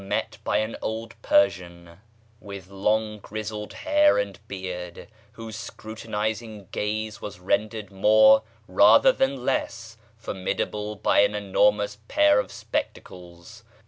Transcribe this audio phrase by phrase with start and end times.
[0.09, 0.39] [page
[1.23, 1.87] xxxii]
[2.39, 9.97] with long grizzled hair and beard, whose scrutinizing gaze was rendered more rather than less
[10.17, 13.63] formidable by an enormous pair of spectacles.